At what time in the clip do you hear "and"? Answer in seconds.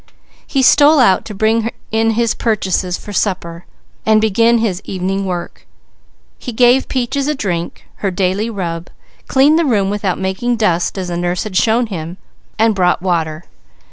4.03-4.19, 12.57-12.73